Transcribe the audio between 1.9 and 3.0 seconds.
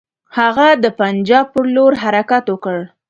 حرکت وکړ.